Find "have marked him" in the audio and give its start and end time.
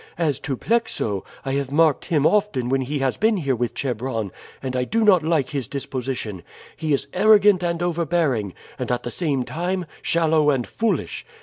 1.51-2.25